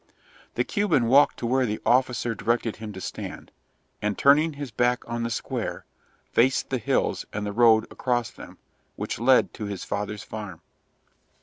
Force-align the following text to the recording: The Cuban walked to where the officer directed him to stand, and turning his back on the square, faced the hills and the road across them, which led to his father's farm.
The 0.55 0.63
Cuban 0.63 1.05
walked 1.09 1.37
to 1.37 1.45
where 1.45 1.67
the 1.67 1.79
officer 1.85 2.33
directed 2.33 2.77
him 2.77 2.91
to 2.93 2.99
stand, 2.99 3.51
and 4.01 4.17
turning 4.17 4.53
his 4.53 4.71
back 4.71 5.07
on 5.07 5.21
the 5.21 5.29
square, 5.29 5.85
faced 6.31 6.71
the 6.71 6.79
hills 6.79 7.23
and 7.31 7.45
the 7.45 7.51
road 7.53 7.85
across 7.91 8.31
them, 8.31 8.57
which 8.95 9.19
led 9.19 9.53
to 9.53 9.65
his 9.65 9.83
father's 9.83 10.23
farm. 10.23 10.61